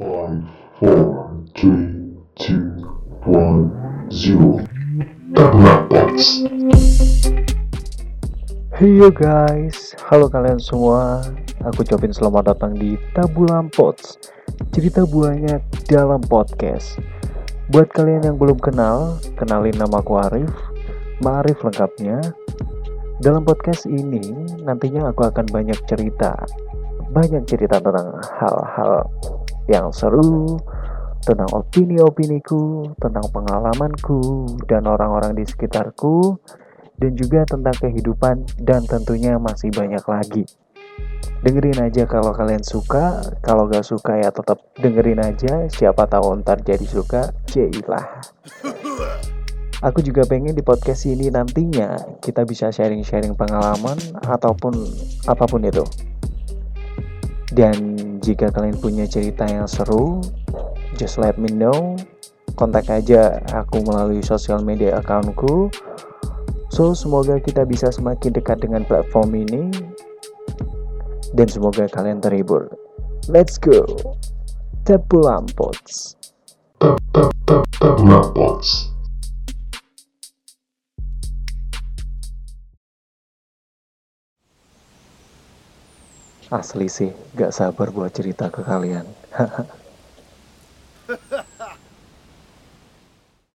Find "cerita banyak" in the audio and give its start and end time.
14.72-15.60, 25.84-27.44